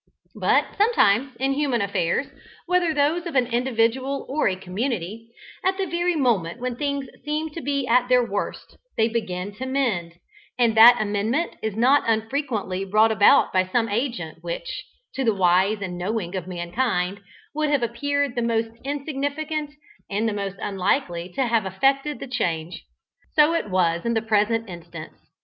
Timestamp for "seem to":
7.23-7.61